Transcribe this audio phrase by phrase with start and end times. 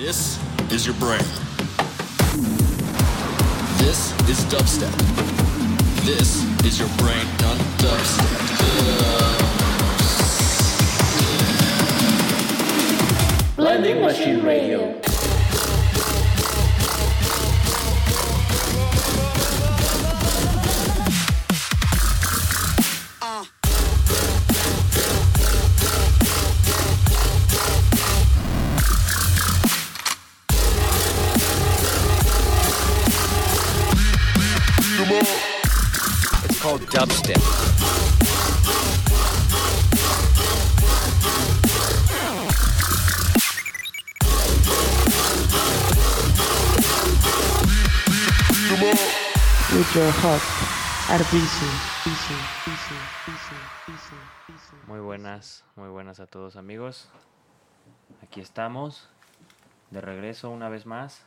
[0.00, 0.40] This
[0.72, 1.20] is your brain.
[3.76, 4.90] This is dubstep.
[6.06, 8.36] This is your brain on dubstep.
[13.56, 15.09] Blending Machine Radio.
[50.30, 50.38] BC,
[52.06, 52.22] BC.
[54.86, 57.08] Muy buenas, muy buenas a todos amigos.
[58.22, 59.08] Aquí estamos,
[59.90, 61.22] de regreso una vez más,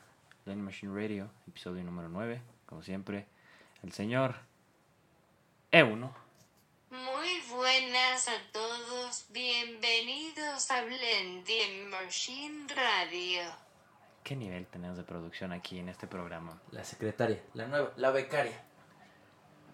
[0.46, 3.28] Blending Machine Radio, episodio número 9, como siempre,
[3.82, 4.36] el señor
[5.74, 6.10] E1.
[6.90, 13.42] Muy buenas a todos, bienvenidos a Blending Machine Radio.
[14.24, 16.62] ¿Qué nivel tenemos de producción aquí en este programa?
[16.72, 18.64] La secretaria, la nueva, la becaria.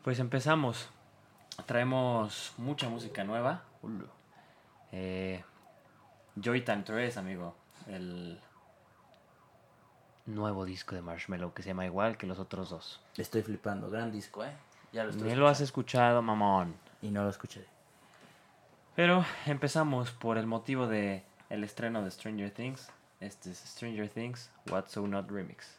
[0.04, 0.90] Pues empezamos.
[1.66, 3.64] Traemos mucha música nueva.
[4.92, 5.44] Eh,
[6.36, 7.56] Joy Time 3, amigo.
[7.88, 8.40] El
[10.26, 13.02] nuevo disco de Marshmello que se llama igual que los otros dos.
[13.18, 14.54] Estoy flipando, gran disco, ¿eh?
[14.94, 16.76] Ya lo estoy Ni lo has escuchado, mamón.
[17.02, 17.66] Y no lo escuché.
[18.96, 22.90] Pero empezamos por el motivo de el estreno de Stranger Things.
[23.20, 25.78] Este es Stranger Things What's So Not Remix.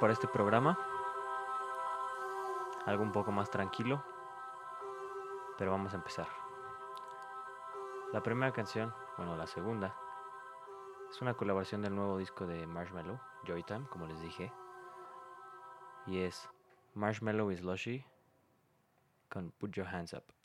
[0.00, 0.78] Para este programa.
[2.86, 4.02] Algo un poco más tranquilo.
[5.58, 6.26] Pero vamos a empezar.
[8.12, 9.94] La primera canción, bueno, la segunda,
[11.10, 14.52] es una colaboración del nuevo disco de Marshmallow, Joytime, como les dije.
[16.06, 16.48] Y es
[16.94, 18.04] Marshmallow is Lushy
[19.28, 20.39] con Put Your Hands Up.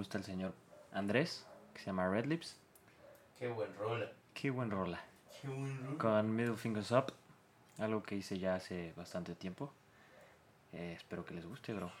[0.00, 0.54] Gusta al señor
[0.94, 2.56] Andrés, que se llama Red Lips.
[3.38, 4.10] Qué buen rola.
[4.32, 4.98] Qué buen rola.
[5.38, 5.98] Qué buen rola.
[5.98, 7.12] Con Middle Fingers Up,
[7.78, 9.70] algo que hice ya hace bastante tiempo.
[10.72, 11.92] Eh, espero que les guste, bro.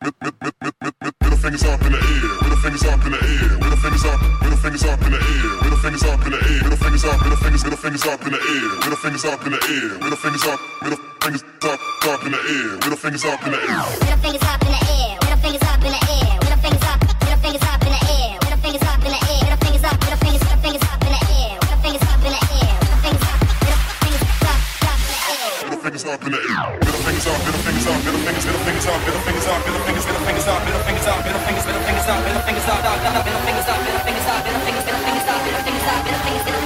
[0.00, 4.20] Middle fingers up in the air, middle fingers up in the air, middle fingers up,
[4.40, 7.20] middle fingers up in the air, middle fingers up in the air, middle fingers up,
[7.22, 10.16] middle fingers, middle fingers up in the air, middle fingers up in the air, middle
[10.16, 13.82] fingers up, middle fingers up, up in the air, middle fingers up in the air.
[13.98, 15.16] Middle fingers up in the air.
[15.24, 16.38] Middle fingers up in the air.
[16.44, 16.83] Middle fingers
[17.44, 17.52] up.
[17.52, 18.38] Middle fingers up in the air.
[18.40, 19.42] Middle fingers up in the air.
[19.44, 20.00] Middle fingers up.
[20.00, 20.42] Middle fingers.
[20.44, 21.60] Middle fingers up in the air.
[21.60, 22.72] Middle fingers up in the air.
[22.80, 23.36] Middle fingers up.
[23.64, 24.60] Middle fingers up.
[24.84, 25.60] Up in the air.
[25.64, 26.72] Middle fingers up in the air.
[26.80, 29.84] Middle fingers up, middle fingers up, middle fingers, middle fingers up, middle fingers up, middle
[29.84, 32.80] fingers, middle fingers up, middle fingers up, middle fingers, middle fingers up, middle fingers up,
[32.80, 35.84] up, up, middle fingers up, middle fingers up, middle fingers, middle fingers up, middle fingers
[35.84, 36.63] up, middle fingers, middle fingers up, middle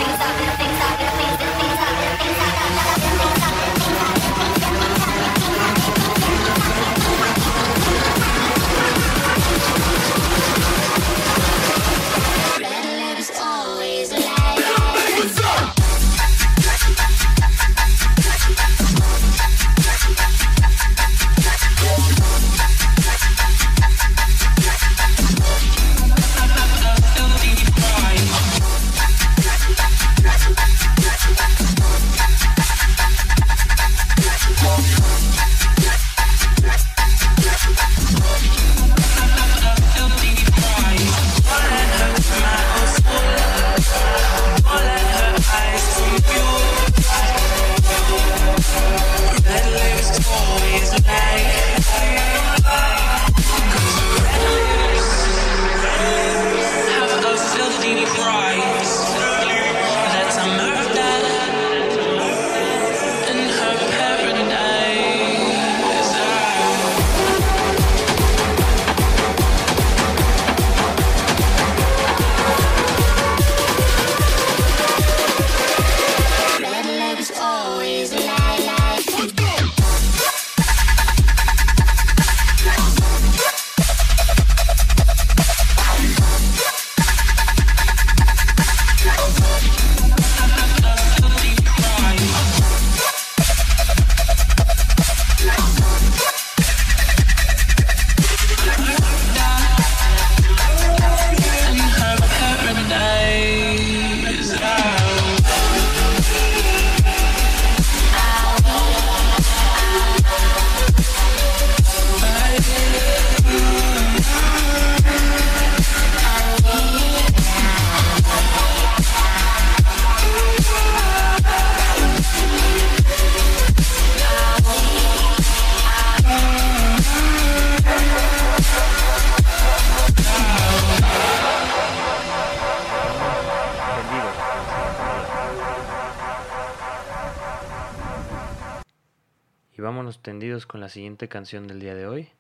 [140.89, 142.31] la siguiente canción del día de hoy.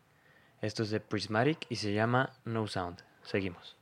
[0.62, 3.02] Esto es de Prismatic y se llama No Sound.
[3.22, 3.76] Seguimos.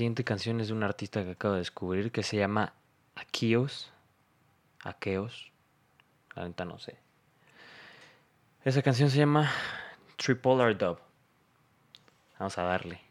[0.00, 2.72] Siguiente canción es de un artista que acabo de descubrir que se llama
[3.16, 3.92] Akios.
[4.82, 5.52] Akeos.
[6.34, 6.96] La neta no sé.
[8.64, 9.50] Esa canción se llama
[10.16, 10.98] Tripolar Dub.
[12.38, 13.09] Vamos a darle.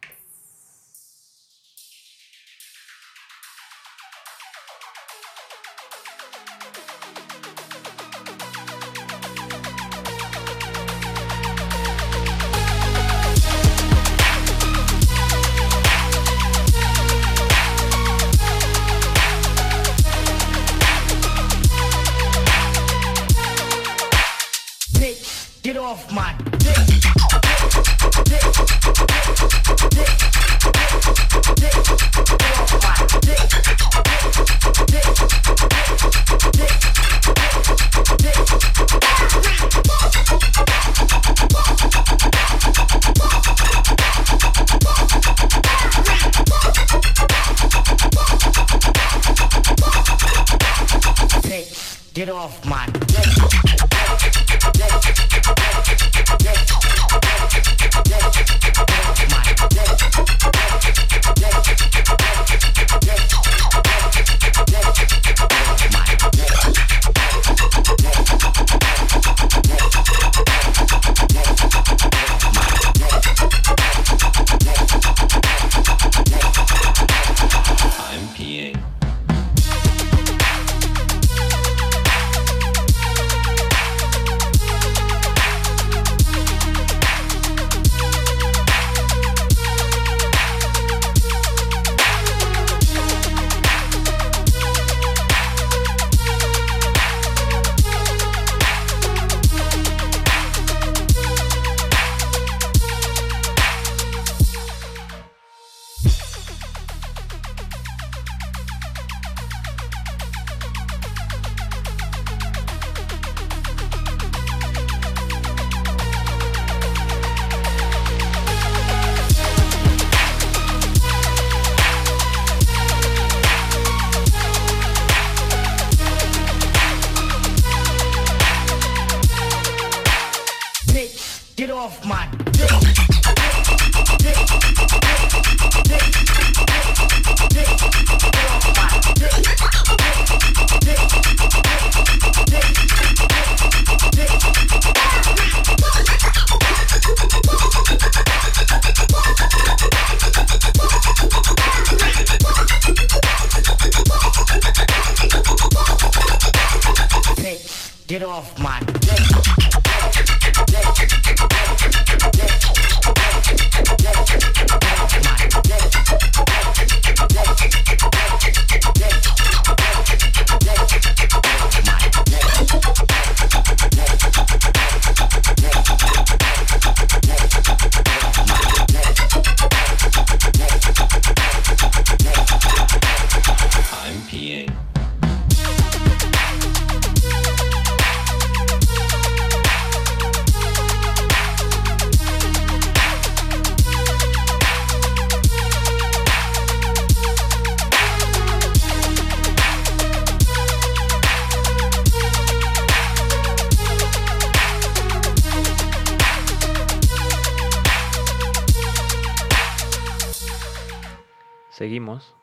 [211.80, 212.36] Seguimos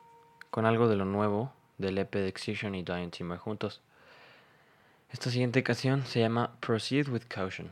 [0.49, 3.81] con algo de lo nuevo del EP de Excision y Diane Timber juntos.
[5.11, 7.71] Esta siguiente canción se llama Proceed with Caution.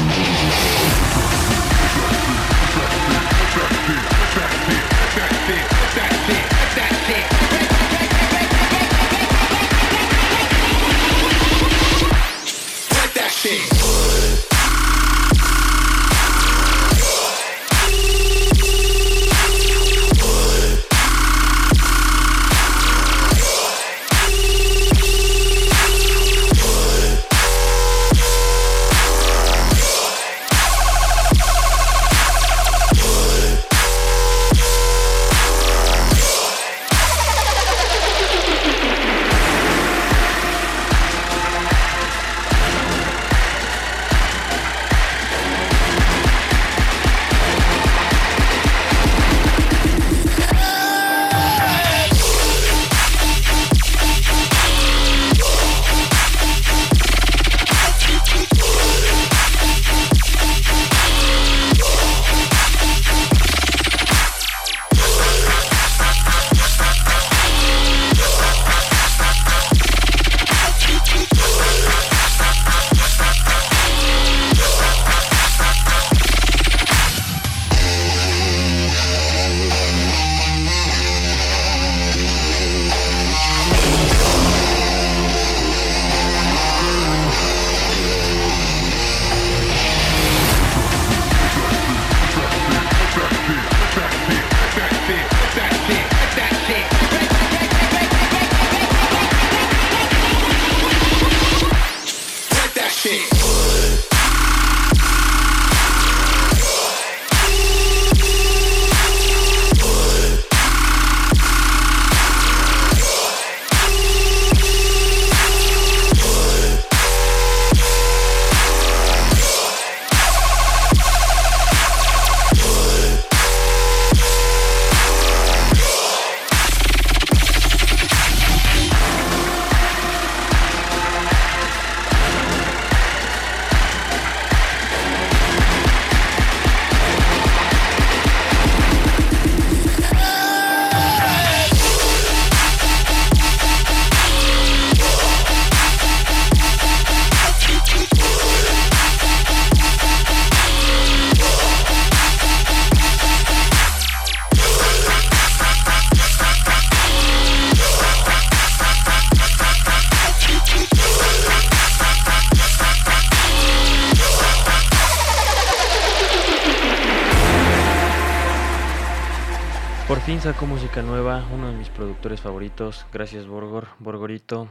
[170.51, 173.05] sacó música nueva, uno de mis productores favoritos.
[173.13, 174.67] Gracias Borgor, Borgorito.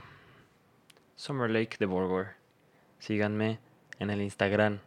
[1.16, 2.34] Summer Lake de Borgor.
[2.98, 3.60] Síganme
[3.98, 4.80] en el Instagram,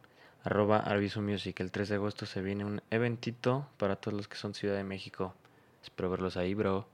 [0.44, 1.60] arroba Arviso Music.
[1.62, 4.84] El 3 de agosto se viene un eventito para todos los que son Ciudad de
[4.84, 5.34] México.
[5.82, 6.88] Espero verlos ahí, bro.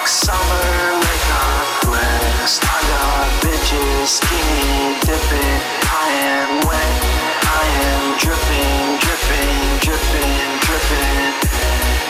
[0.00, 2.64] Work summer like a west.
[2.64, 5.60] I got bitches skinny dipping.
[5.92, 7.00] I am wet.
[7.44, 11.36] I am dripping, dripping, dripping, dripping.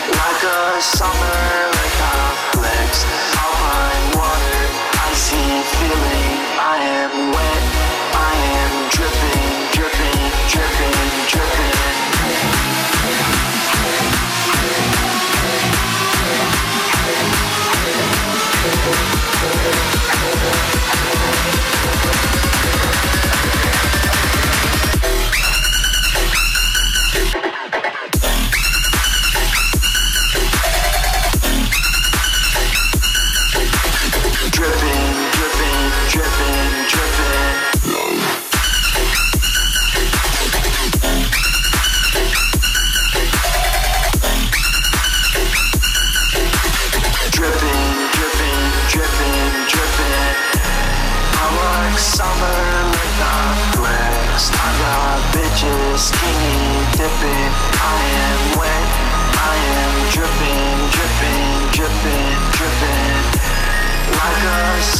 [0.07, 1.43] Like a summer
[1.75, 2.15] like a
[2.55, 3.03] flex.
[3.35, 4.63] Alpine water,
[5.11, 5.43] icy
[5.75, 6.39] feeling.
[6.63, 7.63] I am wet.
[8.15, 12.10] I am dripping, dripping, dripping, dripping.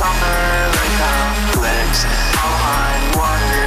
[0.02, 0.42] Summer
[0.82, 1.18] like a
[1.54, 2.10] flex.
[3.14, 3.62] Water,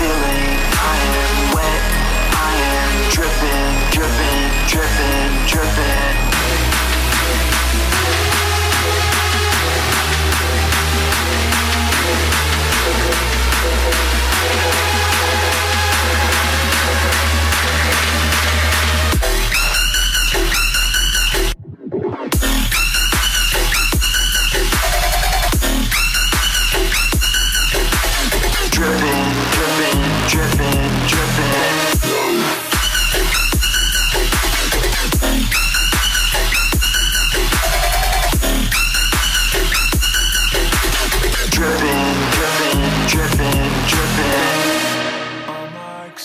[0.00, 0.52] feeling.
[0.80, 1.82] I am wet.
[2.48, 5.28] I am dripping, dripping, dripping.
[5.52, 5.99] Dripping,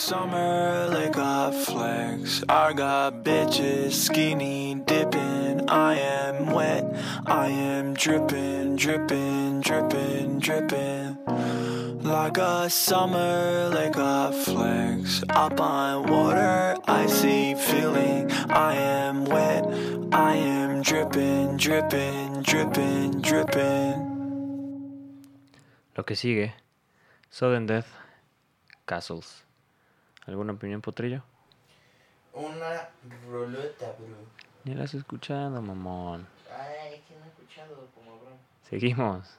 [0.05, 2.43] summer like a flex.
[2.47, 5.67] I got bitches skinny dipping.
[5.67, 6.83] I am wet.
[7.25, 11.17] I am dripping, dripping, dripping, dripping.
[12.03, 15.23] Like a summer, like a flex.
[15.29, 18.31] Up on water, icy feeling.
[18.49, 19.65] I am wet.
[20.11, 24.14] I am dripping, dripping, dripping, dripping.
[25.95, 26.53] Lo que sigue,
[27.29, 27.85] Sudden Death,
[28.83, 29.45] Castles.
[30.25, 31.23] ¿Alguna opinión, Potrillo?
[32.33, 32.89] Una
[33.29, 34.17] rolota, bro.
[34.65, 36.27] Ni la has escuchado, mamón.
[36.51, 38.31] Ay, que no he escuchado como bro.
[38.69, 39.37] Seguimos.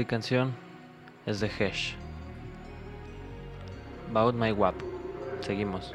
[0.00, 0.54] Siguiente canción
[1.26, 1.94] es de Hesh.
[4.08, 4.74] About My Wap.
[5.40, 5.92] Seguimos.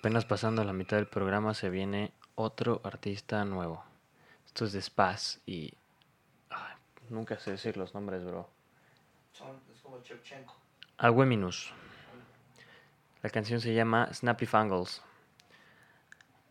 [0.00, 3.84] Apenas pasando la mitad del programa se viene otro artista nuevo.
[4.46, 5.74] Esto es de Spaz y...
[6.48, 6.74] ay,
[7.10, 8.48] nunca sé decir los nombres, bro.
[9.32, 10.56] Son, es como Chevchenko.
[10.96, 11.74] Agüeminus.
[13.22, 15.02] La canción se llama Snappy Fangles.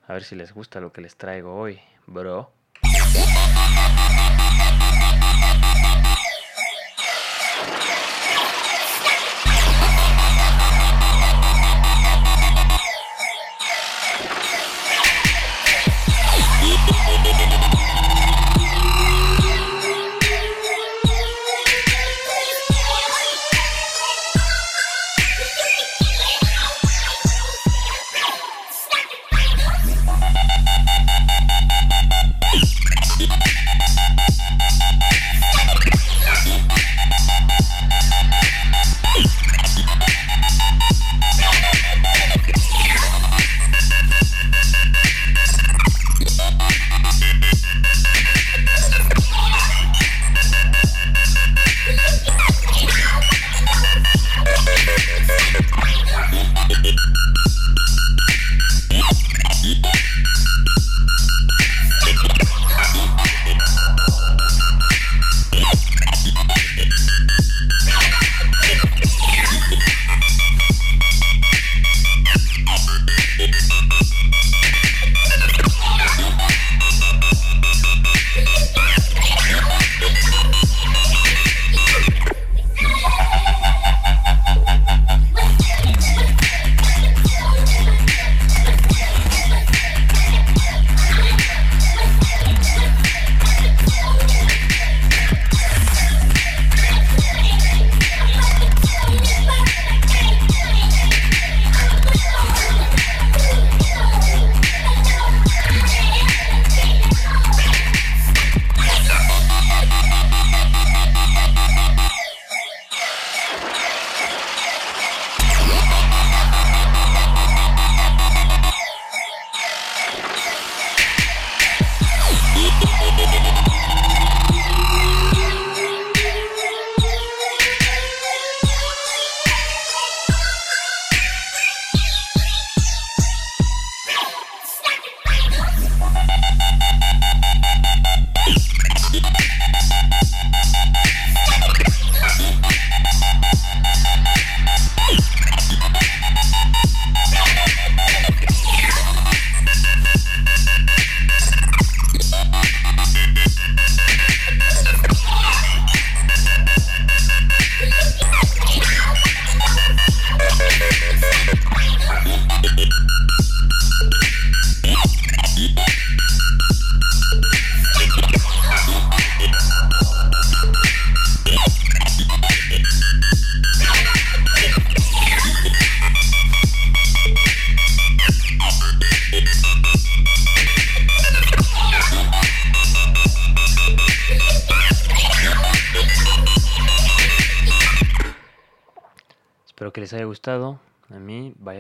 [0.07, 2.51] A ver si les gusta lo que les traigo hoy, bro.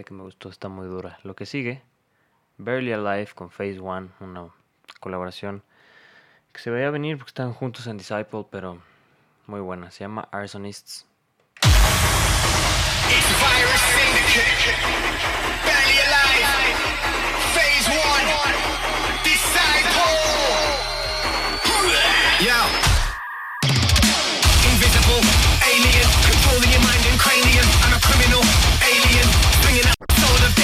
[0.09, 1.19] que me gustó, está muy dura.
[1.23, 1.83] Lo que sigue,
[2.57, 4.49] Barely Alive con Phase One, una
[4.99, 5.61] colaboración
[6.51, 8.81] que se veía venir porque están juntos en Disciple, pero
[9.45, 9.91] muy buena.
[9.91, 11.05] Se llama Arsonists.
[11.61, 14.81] It's virus syndicate.
[15.63, 16.49] Barely alive.
[17.53, 18.25] Phase one.
[19.23, 20.17] Disciple.
[22.41, 22.59] Yo.
[24.71, 25.21] Invisible.
[25.69, 26.09] Alien.
[26.25, 27.67] Controlling your mind and cranium.
[27.83, 28.41] I'm a criminal.
[28.81, 29.08] Alien.
[30.01, 30.58] So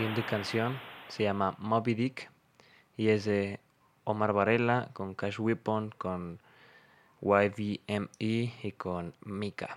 [0.00, 2.30] siguiente canción se llama Moby Dick
[2.96, 3.60] y es de
[4.04, 6.40] Omar Varela con Cash Weapon, con
[7.20, 9.76] YVME y con Mika.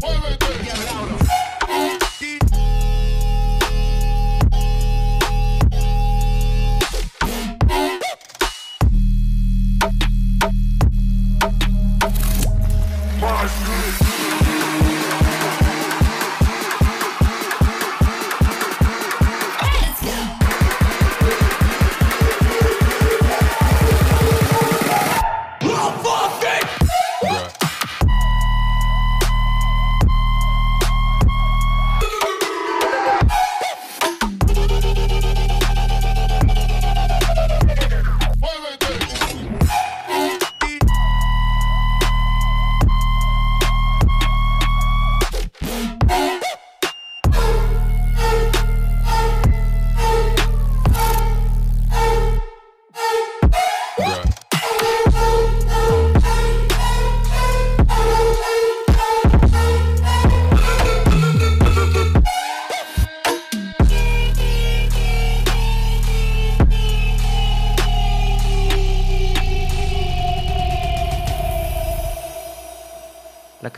[0.00, 1.59] Muévete.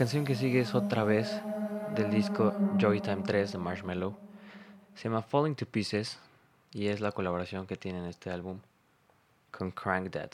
[0.03, 1.31] canción que sigue es otra vez
[1.95, 4.13] del disco Joytime 3 de Marshmallow.
[4.95, 6.19] Se llama Falling to Pieces
[6.73, 8.59] y es la colaboración que tiene en este álbum
[9.49, 10.31] con Crank That.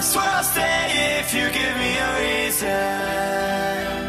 [0.00, 3.99] I swear I'll stay if you give me a reason.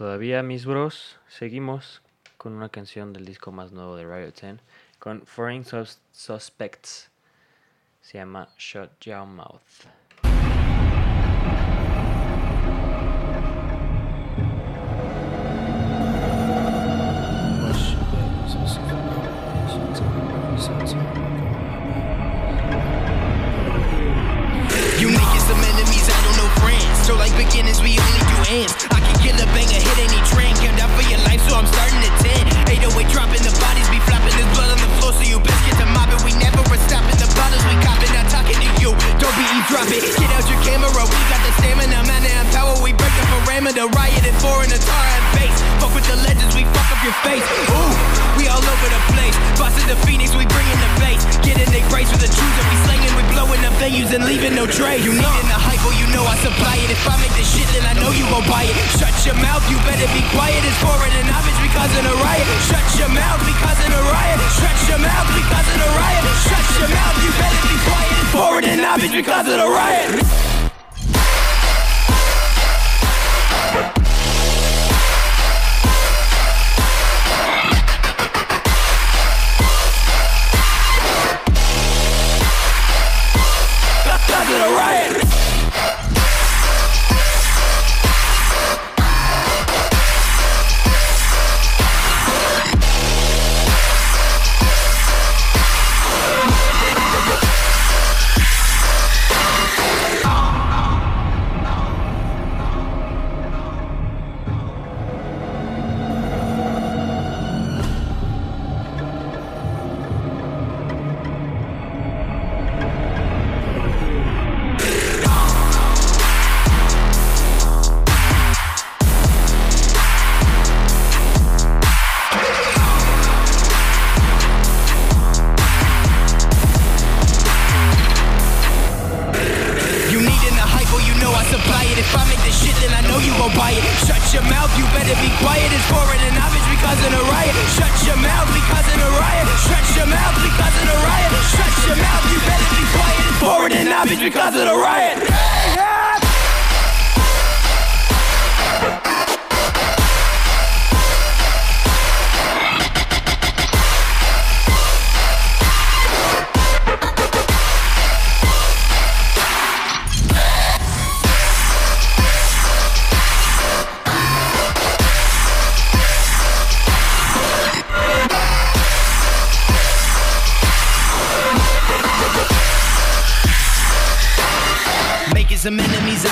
[0.00, 1.18] Todavía, mis bros.
[1.28, 2.00] Seguimos
[2.38, 4.58] con una canción del disco más nuevo de Riot 10
[4.98, 7.10] con Foreign Sus- Suspects.
[8.00, 9.60] Se llama Shut Your Mouth.
[25.50, 27.06] Some enemies, I don't know friends.
[27.06, 28.72] So like beginners, we only do ends.
[28.92, 28.99] I
[29.36, 30.54] kill banger, hit any train.
[30.58, 32.14] Count out for your life, so I'm starting at
[32.66, 32.82] 10.
[32.82, 34.34] 808 dropping the bodies, be flopping.
[34.34, 36.22] There's blood on the floor, so you best get to mopping.
[36.26, 38.10] We never were stopping the bottles, we copping.
[38.10, 38.90] Not talking to you,
[39.22, 40.02] don't be eavesdropping.
[40.18, 42.74] Get out your camera, we got the stamina, man, and power.
[42.82, 45.58] We break the parameter, riot four in the tar and face.
[45.78, 47.69] Fuck with the legends, we fuck up your face.
[48.80, 49.36] Over the place.
[49.60, 51.20] Busting the phoenix, we bringing the bass.
[51.44, 54.24] Get in they brace with the truth, and we slanging, we blowing up venues and
[54.24, 55.04] leaving no trace.
[55.04, 56.88] You needing the hype, well, you know I supply it.
[56.88, 58.76] If I make the shit, then I know you gon' buy it.
[58.96, 60.64] Shut your mouth, you better be quiet.
[60.64, 62.48] It's foreign and homage because of the riot.
[62.72, 64.38] Shut your mouth because of the riot.
[64.56, 66.24] Shut your mouth because of the riot.
[66.48, 68.16] Shut your mouth, you better be quiet.
[68.16, 70.59] It's foreign and homage because of the riot.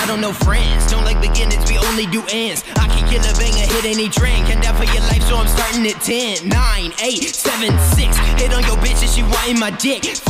[0.09, 0.89] Don't know friends.
[0.89, 2.65] Don't like beginnings, we only do ends.
[2.81, 4.49] I can kill a banger, hit any trend.
[4.49, 8.17] Can die for your life, so I'm starting at 10, 9, 8, 7, 6.
[8.41, 10.01] Hit on your bitch and she wanting my dick.
[10.01, 10.25] 5,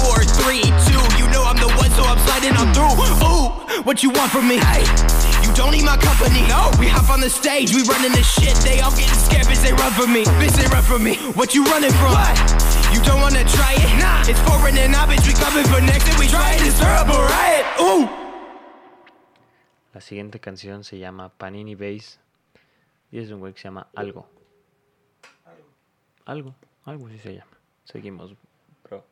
[0.00, 1.20] 4, 3, 2.
[1.20, 2.96] You know I'm the one, so I'm sliding on through.
[3.28, 4.64] Ooh, what you want from me?
[4.64, 4.88] Hey,
[5.44, 6.40] you don't need my company.
[6.48, 8.56] No, we hop on the stage, we running this shit.
[8.64, 10.24] They all getting scared, bitch, they run from me.
[10.40, 11.20] Bitch, they run from me.
[11.36, 12.16] What you running from?
[12.16, 12.32] What?
[12.96, 13.92] You don't wanna try it?
[14.00, 16.80] Nah, it's foreign and I bitch, we coming for next and we try it, it's
[16.80, 17.66] a riot.
[17.76, 18.27] Ooh.
[19.98, 22.20] La siguiente canción se llama Panini Base
[23.10, 24.28] y es de un güey que se llama Algo.
[26.24, 27.58] Algo, algo así se llama.
[27.82, 28.36] Seguimos,
[28.84, 29.04] bro.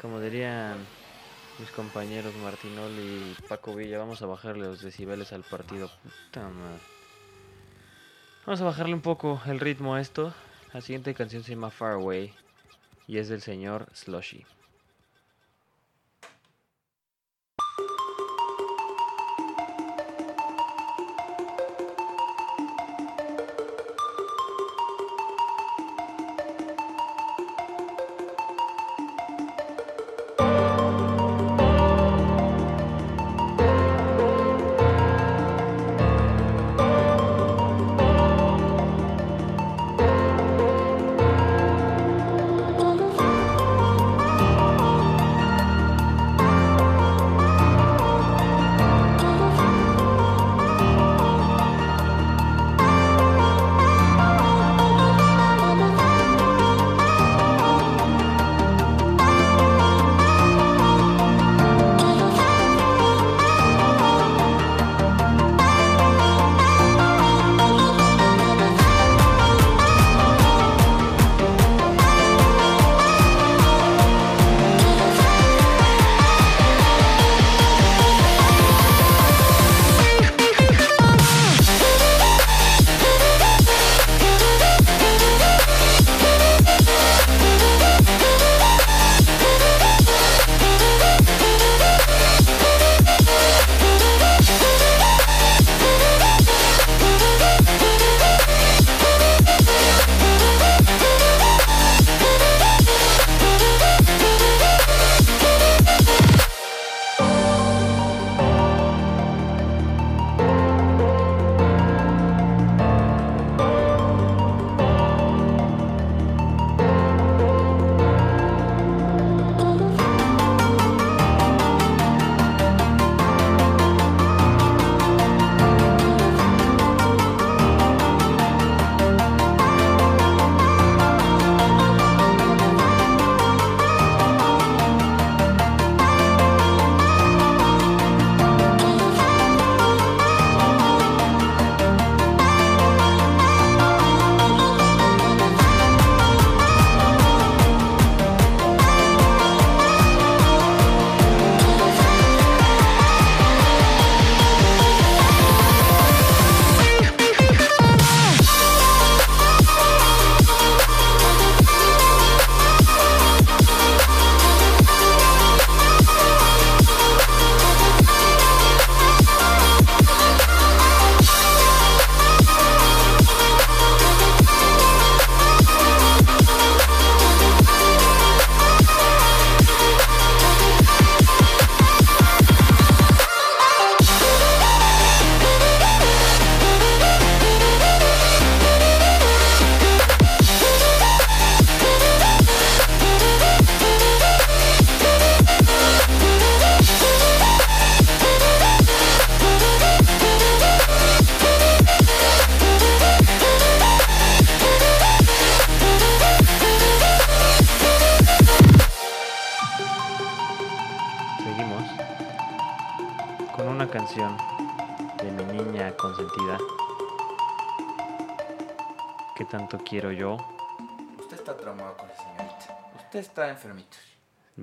[0.00, 0.78] Como dirían
[1.58, 5.90] mis compañeros Martinol y Paco Villa, vamos a bajarle los decibeles al partido.
[6.02, 6.80] Puta madre.
[8.46, 10.32] Vamos a bajarle un poco el ritmo a esto.
[10.72, 12.32] La siguiente canción se llama Far Away
[13.06, 14.46] y es del señor Slushy.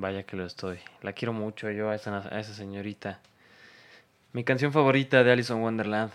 [0.07, 0.79] Vaya que lo estoy.
[1.01, 3.19] La quiero mucho yo a esa, a esa señorita.
[4.31, 6.13] Mi canción favorita de Alice in Wonderland.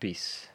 [0.00, 0.48] Peace.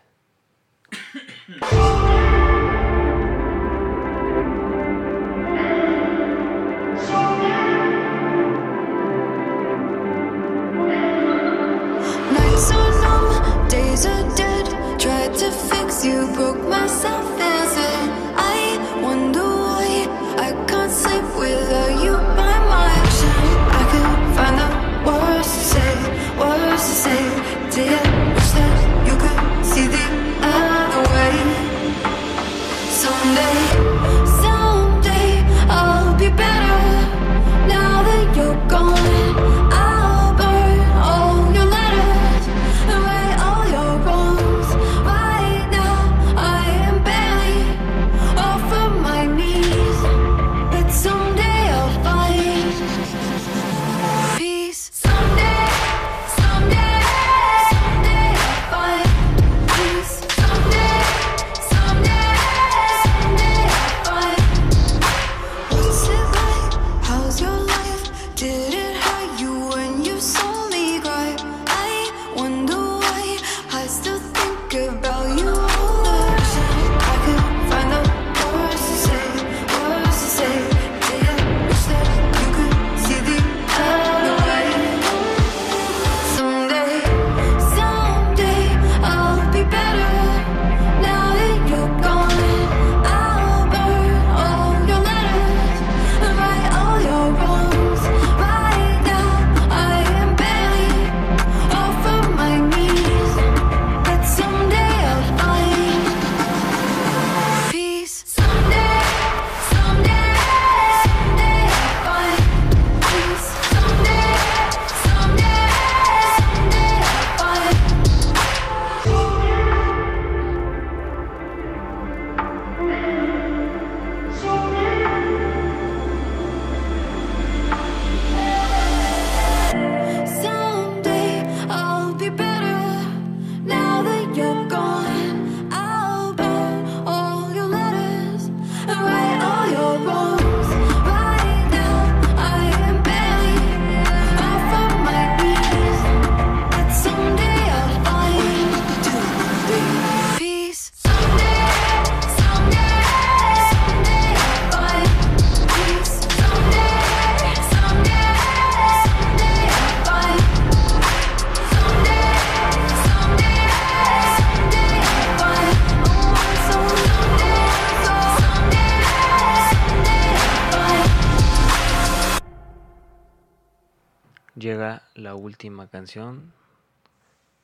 [175.61, 176.51] última canción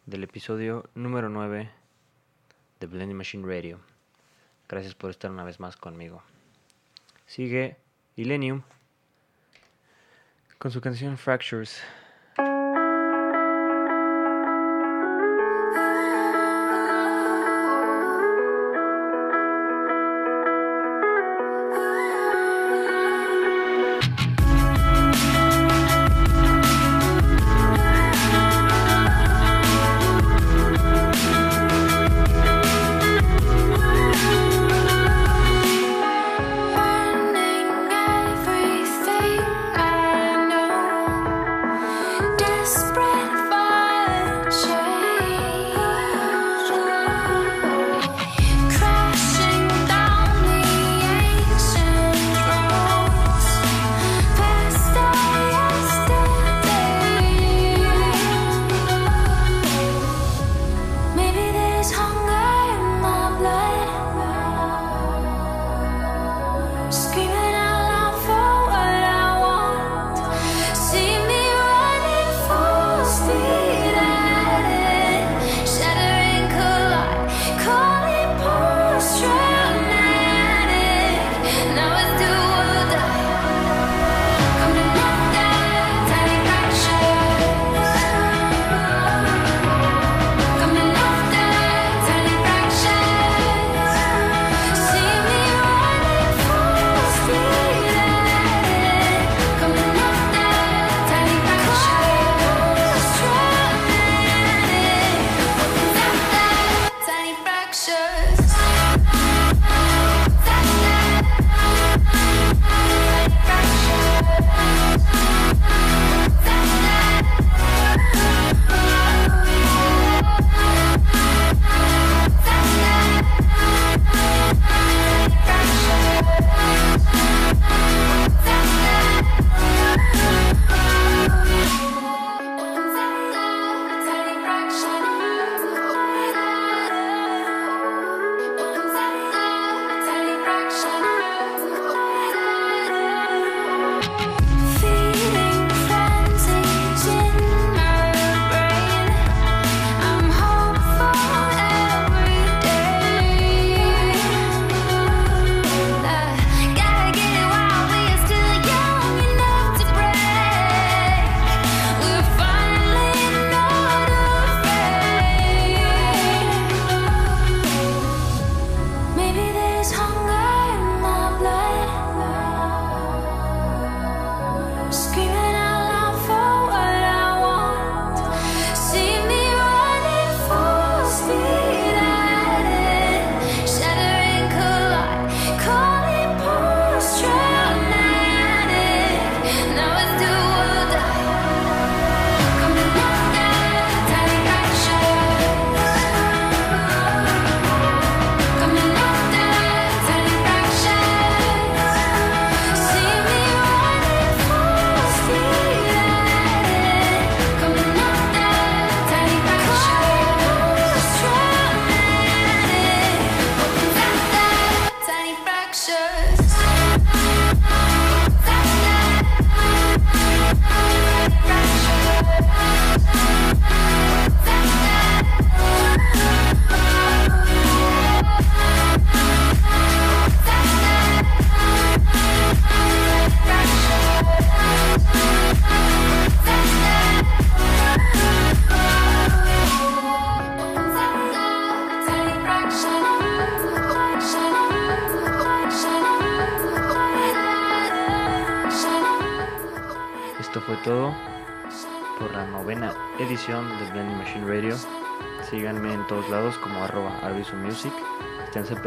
[0.05, 1.67] del episodio número 9
[2.79, 3.79] de Blending Machine Radio.
[4.69, 6.21] Gracias por estar una vez más conmigo.
[7.25, 7.75] Sigue
[8.15, 8.61] Ilenium
[10.59, 11.81] con su canción Fractures.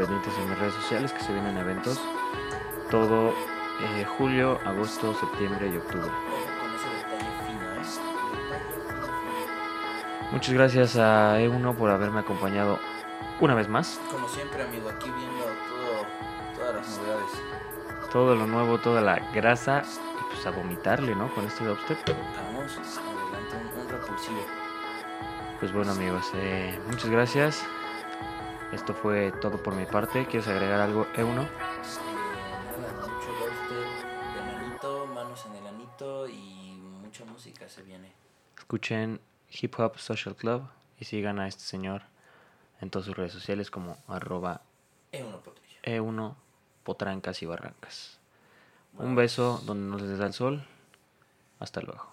[0.01, 2.01] Pendientes en mis redes sociales que se vienen eventos.
[2.91, 3.35] Todo
[3.81, 6.11] eh, julio, agosto, septiembre y octubre.
[10.33, 12.79] Muchas gracias a E1 por haberme acompañado
[13.41, 14.01] una vez más.
[14.11, 17.31] Como siempre, amigo, aquí viendo todo, todas las novedades.
[18.11, 19.83] Todo lo nuevo, toda la grasa
[20.19, 21.33] y pues a vomitarle, ¿no?
[21.35, 21.99] Con este dubstep.
[22.09, 24.41] Vamos, adelante, un, un repulsivo.
[25.59, 27.67] Pues bueno amigos, eh, muchas gracias.
[28.73, 30.27] Esto fue todo por mi parte.
[30.27, 31.49] ¿Quieres agregar algo, E1?
[32.81, 33.09] Nada,
[35.73, 38.13] mucho y mucha música se viene.
[38.57, 40.63] Escuchen Hip Hop Social Club
[40.99, 42.03] y sigan a este señor
[42.81, 44.63] en todas sus redes sociales como arroba
[45.13, 45.81] E1 Potrillo.
[45.83, 46.35] E1
[46.85, 48.19] Potrancas y Barrancas.
[48.97, 50.65] Un beso donde no les da el sol.
[51.59, 52.10] Hasta luego.